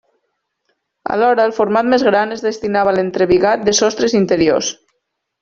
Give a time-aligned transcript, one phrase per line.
[1.15, 4.73] Alhora, el format més gran es destinava a l'entrebigat de sostres interiors.